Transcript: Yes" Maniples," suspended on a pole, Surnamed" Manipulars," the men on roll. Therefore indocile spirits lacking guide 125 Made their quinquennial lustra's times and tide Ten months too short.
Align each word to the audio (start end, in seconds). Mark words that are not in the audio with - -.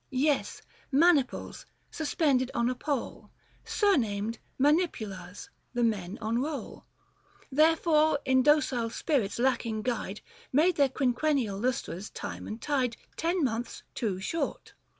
Yes" 0.09 0.63
Maniples," 1.05 1.67
suspended 1.91 2.49
on 2.55 2.71
a 2.71 2.73
pole, 2.73 3.29
Surnamed" 3.63 4.39
Manipulars," 4.67 5.49
the 5.75 5.83
men 5.83 6.17
on 6.19 6.41
roll. 6.41 6.87
Therefore 7.51 8.17
indocile 8.25 8.89
spirits 8.91 9.37
lacking 9.37 9.83
guide 9.83 10.21
125 10.53 10.53
Made 10.53 10.75
their 10.77 10.89
quinquennial 10.89 11.59
lustra's 11.61 12.09
times 12.09 12.47
and 12.47 12.59
tide 12.59 12.97
Ten 13.15 13.43
months 13.43 13.83
too 13.93 14.19
short. 14.19 14.73